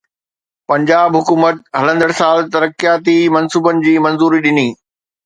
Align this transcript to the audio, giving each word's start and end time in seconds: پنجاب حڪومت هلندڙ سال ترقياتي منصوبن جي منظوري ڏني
پنجاب 0.69 1.09
حڪومت 1.17 1.55
هلندڙ 1.81 2.09
سال 2.21 2.39
ترقياتي 2.55 3.15
منصوبن 3.37 3.83
جي 3.89 3.95
منظوري 4.07 4.41
ڏني 4.49 4.65